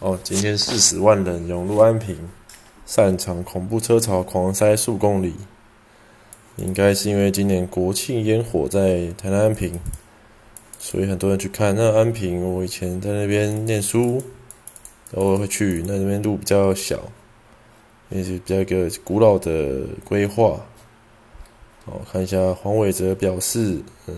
[0.00, 2.16] 哦，今天四十万人涌入安平，
[2.86, 5.34] 擅长恐怖车潮狂塞数公里，
[6.54, 9.76] 应该是因为今年国庆烟火在台南安平，
[10.78, 11.74] 所以很多人去看。
[11.74, 14.22] 那安平，我以前在那边念书，
[15.14, 15.82] 偶尔会去。
[15.84, 17.02] 那那边路比较小，
[18.10, 20.60] 也是比较一个古老的规划。
[21.86, 24.14] 哦，看一下黄伟哲表示，嗯。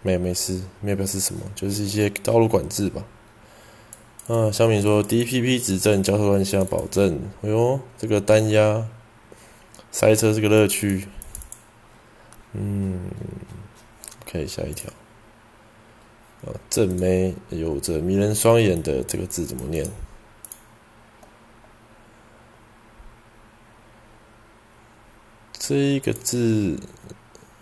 [0.00, 3.02] 没有没事，没有表示什么，就是一些道路管制吧。
[4.28, 7.18] 啊，小敏说，DPP 指证，交通乱象保证。
[7.40, 8.86] 哎呦，这个单压
[9.90, 11.08] 塞车是个乐趣。
[12.52, 13.10] 嗯
[14.30, 14.90] 可以下一条。
[16.42, 19.90] 啊，正妹有着迷人双眼的这个字怎么念？
[25.58, 26.78] 这一个字。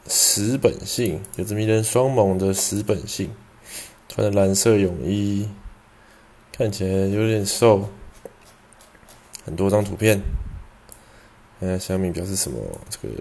[0.08, 3.34] 石本性有着迷人双眸的石本性，
[4.08, 5.48] 穿着蓝色泳衣，
[6.56, 7.90] 看起来有点瘦。
[9.44, 10.22] 很多张图片，
[11.60, 12.58] 看小米表示什么？
[12.88, 13.14] 这个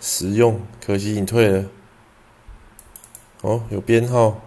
[0.00, 1.70] 实用，可惜隐退了。
[3.42, 4.42] 哦，有编号。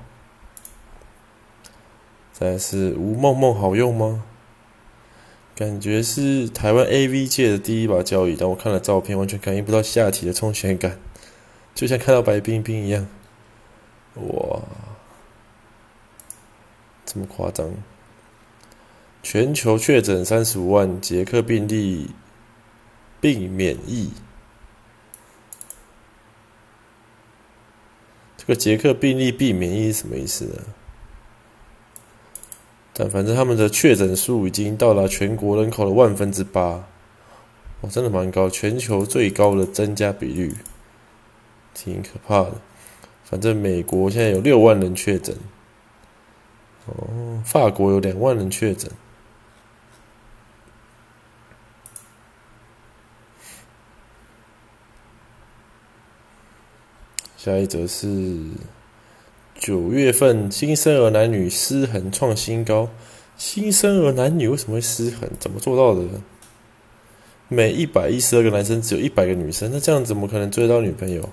[2.34, 4.24] 再是吴梦梦好用吗？
[5.56, 11.00] 感觉是台湾 A V 界的第一把交椅，但我看了照片，完全感应不到下体的充血感，
[11.74, 13.08] 就像看到白冰冰一样。
[14.14, 14.62] 哇，
[17.18, 17.68] 这么夸张！
[19.24, 22.12] 全球确诊三十五万，捷克病例
[23.20, 24.12] 并免疫。
[28.38, 30.62] 这个捷克病例并免疫是什么意思呢？
[32.94, 36.88] 但反正他们的确诊数已经到达全国人口的万分之八，
[37.82, 40.56] 哦，真的蛮高，全球最高的增加比率，
[41.74, 42.54] 挺可怕的。
[43.24, 45.36] 反正美国现在有六万人确诊，
[46.88, 48.92] 哦，法国有两万人确诊。
[57.38, 58.38] 下一则是。
[59.60, 62.90] 九月份新生儿男女失衡创新高，
[63.38, 65.28] 新生儿男女为什么会失衡？
[65.40, 66.08] 怎么做到的？
[67.48, 71.28] 每一百一十二个男生只有一百个女生，那这样怎么可能追到女朋友？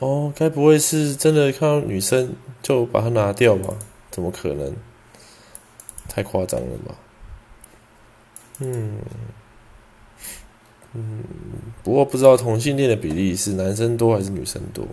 [0.00, 3.76] 哦，该不会是真的看到女生就把它拿掉吧？
[4.14, 4.72] 怎么可能？
[6.08, 6.94] 太夸张了吧？
[8.60, 9.00] 嗯
[10.92, 11.24] 嗯，
[11.82, 14.86] 不过不知道同性恋的比例是男生多还是女生多。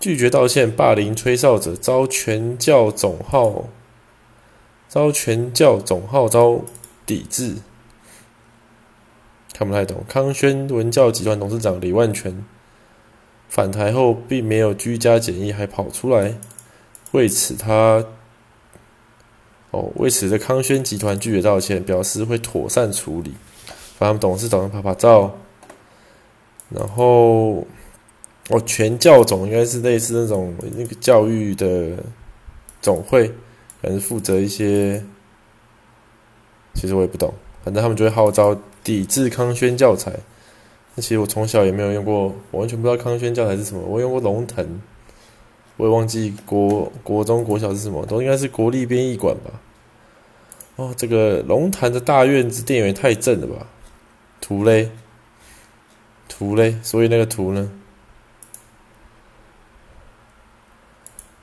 [0.00, 3.68] 拒绝道歉，霸凌吹哨者遭全教总号
[4.88, 6.62] 遭全教总号遭
[7.06, 7.58] 抵制。
[9.52, 10.02] 看不太懂。
[10.08, 12.44] 康轩文教集团董事长李万全
[13.48, 16.34] 返台后，并没有居家检疫，还跑出来。
[17.12, 18.04] 为此，他
[19.70, 23.32] 哦，为此的康轩集团拒绝道歉，表示会妥善处理。
[23.98, 25.38] 把他们董事长拍拍照，
[26.68, 27.66] 然后。
[28.50, 31.96] 哦，全教总应该是类似那种那个教育的
[32.82, 33.28] 总会，
[33.80, 35.00] 可能负责一些，
[36.74, 37.32] 其实我也不懂，
[37.64, 40.12] 反正他们就会号召抵制康轩教材。
[40.96, 43.80] 那其实我从小也没有用过，完全不知道康轩教材是什么。
[43.82, 44.82] 我用过龙腾，
[45.76, 49.60] 我也忘记国国中国小是什么，都应该是国立编译馆吧。
[50.76, 53.66] 哦，这个龙潭的大院子店员太正了吧？
[54.40, 54.90] 图嘞，
[56.28, 57.70] 图嘞，所以那个图呢？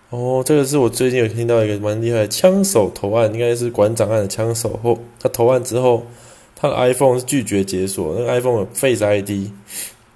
[0.10, 6.08] 哦，这个是我最近有听到一个蛮厉害的枪手投案，应该是馆长案的枪手后，他投案之后，
[6.56, 9.52] 他的 iPhone 是拒绝解锁，那个 iPhone 有 Face ID，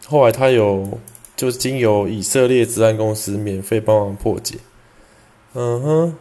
[0.07, 0.97] 后来他有
[1.35, 4.57] 就是经由以色列治安公司免费帮忙破解，
[5.53, 6.15] 嗯哼，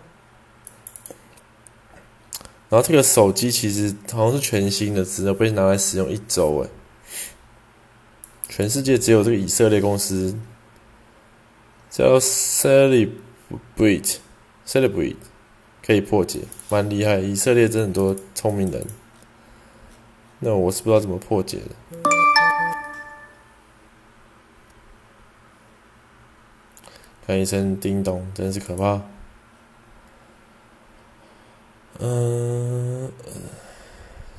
[2.68, 6.70] 然后这个手机其实好像是全新的，只有被拿来使用一周，诶，
[8.48, 10.34] 全世界只有这个以色列公司
[11.90, 13.10] 叫 Celebrate
[14.66, 15.16] Celebrate
[15.84, 16.40] 可以破解，
[16.70, 17.18] 蛮厉害。
[17.18, 18.86] 以色列真很多聪明人，
[20.38, 21.81] 那我是不知道怎么破解的。
[27.26, 29.00] 看一声叮咚，真是可怕。
[32.00, 33.10] 嗯，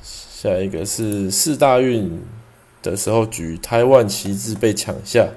[0.02, 2.20] 下一个是四大运
[2.82, 5.28] 的时候举台湾旗帜被抢下，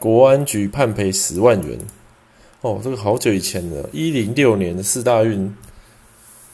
[0.00, 1.78] 国安局判赔十万元。
[2.60, 5.54] 哦，这个好久以前的，一零六年的四大运，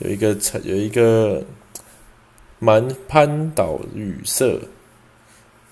[0.01, 1.43] 有一个，有一个
[2.59, 4.61] 蛮潘岛屿社，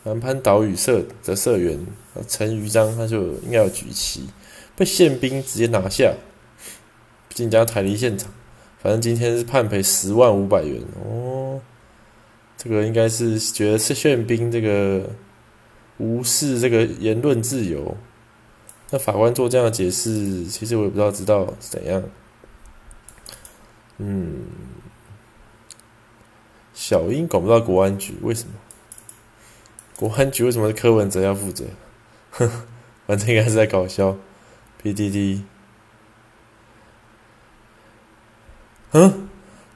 [0.04, 1.78] 南潘岛屿社的社员
[2.26, 4.28] 陈余章，他就应该有举旗，
[4.74, 6.12] 被宪兵直接拿下，
[7.30, 8.32] 进家台离现场。
[8.80, 11.60] 反正今天是判赔十万五百元哦。
[12.56, 15.08] 这个应该是觉得是宪兵这个
[15.98, 17.96] 无视这个言论自由。
[18.90, 22.02] 那法官做这样的解释，其实我也不知道知道怎样。
[23.98, 24.42] 嗯，
[26.74, 28.54] 小英管不到国安局，为什么？
[30.02, 31.64] 国安局为什么柯文哲要负责？
[32.32, 32.50] 哼，
[33.06, 34.16] 反正应该是在搞笑。
[34.82, 35.42] PDD，
[38.90, 39.28] 嗯，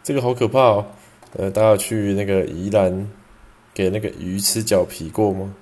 [0.02, 0.87] 这个好可怕哦。
[1.34, 3.08] 呃，大家去那个宜兰
[3.73, 5.55] 给那个鱼吃脚皮过吗？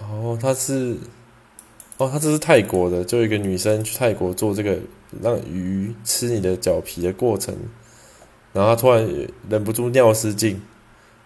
[0.00, 0.98] 哦，他是，
[1.96, 4.78] 哦，他这是泰国的，就一个女生去泰国做这个
[5.22, 7.56] 让鱼吃你的脚皮的过程，
[8.52, 9.08] 然后她突然
[9.48, 10.60] 忍不住尿失禁，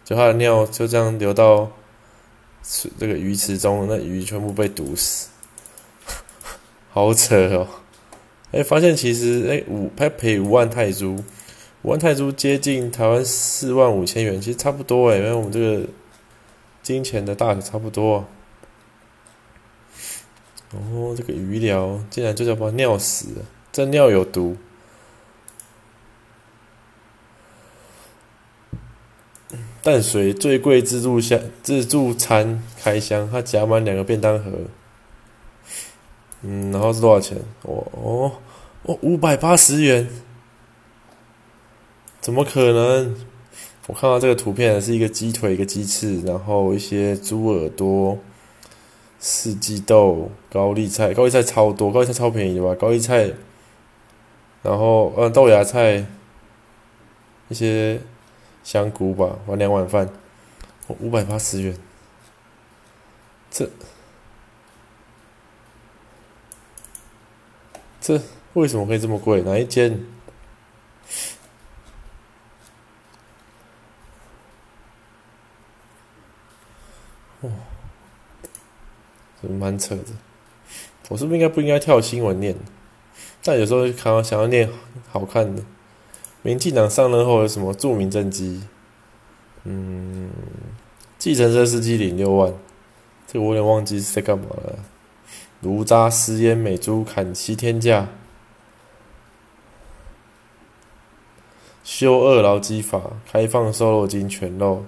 [0.09, 1.71] 就他的尿就这样流到
[2.97, 5.29] 这个鱼池中，那鱼全部被毒死，
[6.89, 7.69] 好扯哦！
[8.51, 11.23] 哎，发现其实哎五他赔五万泰铢。
[11.83, 15.87] 五万泰铢接近台湾四万五千元，其实差不多诶，因为我们这个
[16.83, 18.25] 金钱的大小差不多。
[20.73, 23.27] 哦，这个鱼疗竟然就叫把尿死，
[23.71, 24.57] 这尿有毒。
[29.91, 34.51] 淡水最贵自助箱自助餐开箱，它夹满两个便当盒。
[36.43, 37.39] 嗯，然后是多少钱？
[37.63, 38.33] 哦哦
[38.83, 40.07] 哦，五百八十元。
[42.21, 43.17] 怎么可能？
[43.87, 48.19] 我看到这个图片是一个鸡腿，一个鸡翅，然后一些猪耳朵、
[49.19, 52.75] 四季豆、高丽菜，高丽菜超多，高丽菜超便宜的吧？
[52.75, 53.33] 高丽菜，
[54.63, 56.05] 然后呃豆芽菜，
[57.49, 57.99] 一些
[58.69, 60.07] 香菇吧，玩两碗饭，
[60.89, 61.75] 五百八十元，
[63.51, 63.67] 这
[67.99, 68.21] 这
[68.53, 69.41] 为什么会这么贵？
[69.41, 69.99] 哪一间？
[77.41, 77.51] 哇，
[79.49, 80.05] 蛮扯的。
[81.09, 82.55] 我是不是应该不应该跳新闻念？
[83.43, 84.69] 但有时候看到想要念
[85.11, 85.65] 好看的。
[86.43, 88.63] 民进党上任后有什么著名政绩？
[89.65, 90.31] 嗯，
[91.19, 92.53] 计程车司机领六万，
[93.27, 94.79] 这个我有点忘记是在干嘛了。
[95.61, 98.09] 炉渣私烟美猪砍七天价，
[101.83, 103.01] 修二劳基法，
[103.31, 104.85] 开放瘦肉精全肉。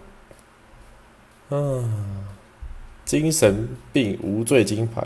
[1.48, 1.84] 啊。
[3.04, 5.02] 精神病无罪金牌，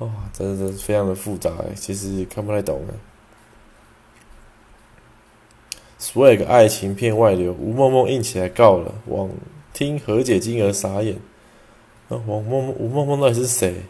[0.00, 2.84] 哇，真的是非常的复杂，其实看不太懂。
[6.00, 9.28] Swag 爱情片外流，吴梦梦硬起来告了，网
[9.74, 11.18] 听和解金额傻眼。
[12.08, 13.82] 那王梦梦、吴梦梦到底是谁？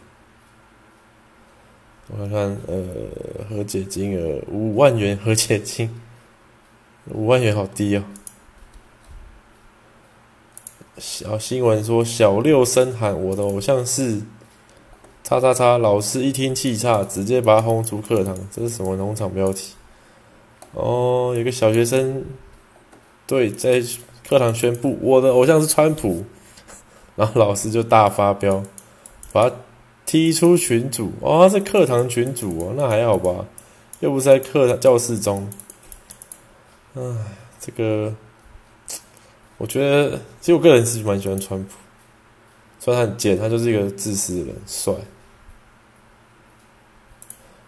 [2.09, 2.83] 我看看，呃，
[3.49, 5.89] 和解金额五万元，和解金
[7.05, 8.03] 五万元好低哦。
[10.97, 14.21] 小新闻说，小六声喊：“我的偶像是
[15.23, 18.37] 叉叉叉。”老师一听气差，直接把他轰出课堂。
[18.51, 19.75] 这是什么农场标题？
[20.73, 22.25] 哦，有个小学生
[23.27, 23.81] 对在
[24.27, 26.25] 课堂宣布：“我的 偶像是川普。”
[27.15, 28.63] 然后老师就大发飙，
[29.31, 29.55] 把他
[30.05, 31.11] 踢出群组。
[31.21, 33.45] 哦，是课堂群组哦，那还好吧？
[33.99, 35.49] 又不是在课堂教室中。
[36.95, 37.01] 唉，
[37.59, 38.15] 这个。
[39.57, 41.69] 我觉得，其实我个人是蛮喜欢川普，
[42.79, 44.91] 虽然他很贱，他就是一个自私的人，帅。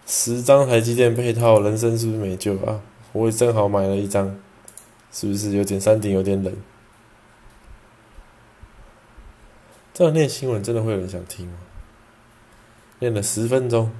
[0.04, 2.80] 十张台积电配套，人生是不是没救啊？
[3.14, 4.36] 我也正好买了一张，
[5.12, 6.52] 是不是有点山顶有点冷？
[9.92, 11.54] 这样念新闻真的会有人想听吗？
[12.98, 13.92] 念了十分钟，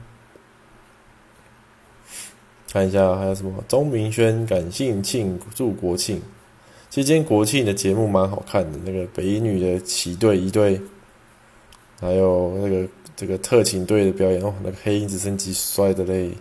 [2.72, 3.62] 看一下还有什么？
[3.68, 6.20] 钟明轩感性庆祝国庆。
[6.90, 10.80] 其实今天国庆的节目蛮好看的，那个北影女的旗队一队，
[12.00, 16.32] 还有那个这个特勤队的表演哦，那个黑鹰直升机摔的嘞。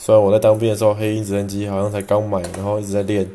[0.00, 3.28] 虽然我在当兵的时候，黑鹰直升机好像才刚买，然后一直在练，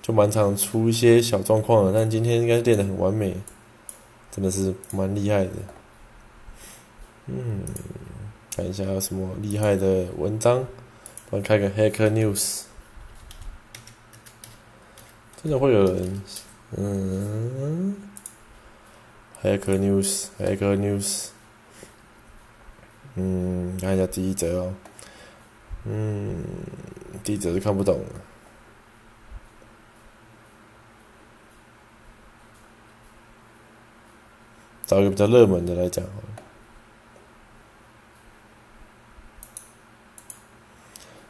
[0.00, 3.36] 就蛮常出一些小状况的，但今天应该练得很完美，
[4.30, 5.50] 真的是蛮厉害的。
[7.26, 7.60] 嗯，
[8.56, 10.66] 看一下有什么厉害的文章，
[11.30, 12.62] 我开个 Hacker News。
[15.42, 16.22] 真的会有人，
[16.76, 17.96] 嗯
[19.42, 21.26] ，Hacker News，Hacker News，
[23.16, 24.74] 嗯，看一下第一则哦，
[25.84, 26.44] 嗯，
[27.24, 28.04] 地址是看不懂。
[34.86, 36.04] 找一个比较热门的来讲。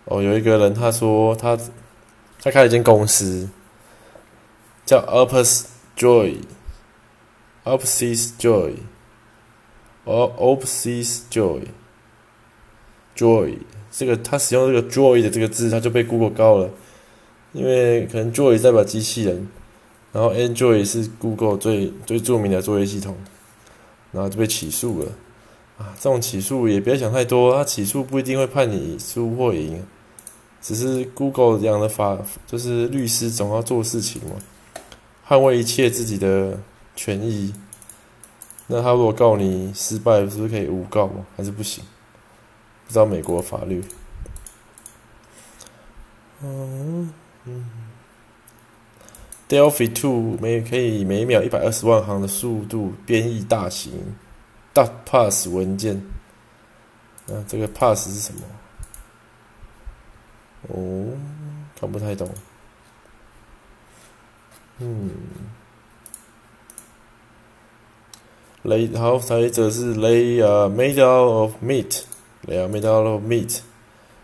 [0.04, 1.56] 哦，有一个人他说他
[2.40, 3.48] 他开了一间公司
[4.84, 5.66] 叫 Opus
[5.96, 6.42] Joy，Opus
[8.38, 11.68] Joy，O Opus Joy。
[13.16, 13.58] Joy，
[13.90, 16.70] 这个他使用这个 Joy 的这个字，他就被 Google 告了，
[17.52, 19.48] 因为可能 Joy 代表机器人，
[20.12, 23.16] 然后 Android 是 Google 最最著名的作业系统，
[24.12, 25.12] 然后就被起诉了。
[25.78, 29.82] 啊，这种起诉也不要想太多，他起诉不一定会判你输或赢，
[30.60, 34.36] 只是 Google 这样的法，就是律师总要做事情嘛，
[35.26, 36.60] 捍卫一切自己的
[36.94, 37.54] 权益。
[38.66, 41.26] 那他如果告你失败，是不是可以诬告吗？
[41.36, 41.82] 还是不行？
[42.86, 43.84] 不知道美国法律。
[46.42, 47.12] 嗯
[47.44, 47.70] 嗯
[49.48, 53.92] ，Delphi Two 每可以每秒一百二十万行的速度编译大型。
[54.74, 56.02] 大 pass 文件，
[57.26, 58.40] 那这个 pass 是什么？
[60.68, 61.12] 哦，
[61.78, 62.26] 看不太懂。
[64.78, 65.10] 嗯，
[68.62, 72.02] 雷好，下一则是雷啊，made out of meat，
[72.42, 73.60] 雷啊，made out of meat，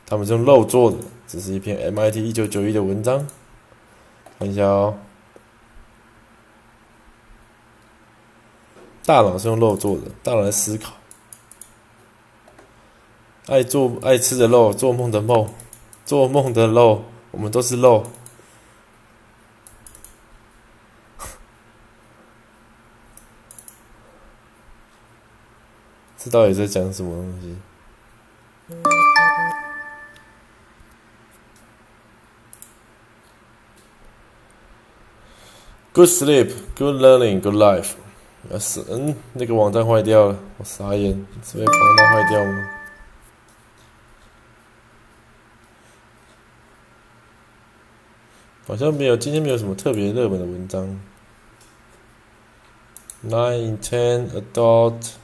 [0.07, 3.27] 他们是用肉做的，这是一篇 MIT 一九九一的文章，
[4.39, 4.99] 看一下哦。
[9.05, 10.93] 大脑是用肉做的，大脑来思考。
[13.47, 15.49] 爱做爱吃的肉，做梦的梦，
[16.05, 18.05] 做梦的肉，我们都是肉。
[26.19, 27.57] 这到底在讲什么东西
[35.99, 37.95] ？Good sleep, good learning, good life.
[38.53, 42.71] 啊是，嗯，那个网站坏掉了，我傻眼，这位网站坏掉吗？
[48.69, 51.01] 好像没有，今天没有什么特别热门的文章。
[53.27, 55.15] Nine in ten adult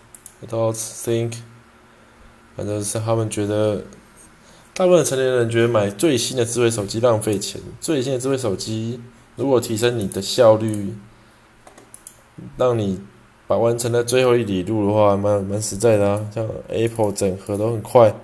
[0.44, 1.34] adults think，
[2.56, 3.84] 反正是他们觉得，
[4.74, 7.60] 大部分成年人觉得买最新的智慧手机浪费钱。
[7.80, 9.00] 最新的智慧手机
[9.36, 10.94] 如果提升你的效率，
[12.56, 13.00] 让你。
[13.46, 16.30] 把完成了最后一里路的话，蛮蛮实在的啊。
[16.34, 18.14] 像 Apple 整合都很快，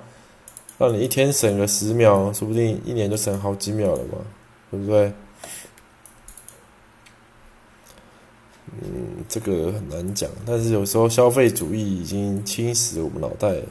[0.79, 4.17] 让你一天省个十秒，说不定一年就省好几秒了嘛，
[4.71, 5.13] 对不对？
[8.81, 13.65] 嗯，这个很难讲，但是有时候消费主义已经侵蚀我们脑袋了。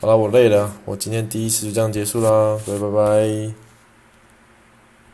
[0.00, 3.69] 好了，我累了，我今天第一次就这样结束啦，拜拜拜。